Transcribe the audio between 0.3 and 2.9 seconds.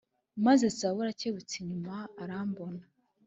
Maze Sawuli akebutse inyuma arambona